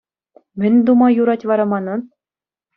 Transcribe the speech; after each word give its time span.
Мӗн 0.59 0.75
тума 0.85 1.07
юрать 1.21 1.47
вара 1.49 1.65
манӑн? 1.71 2.01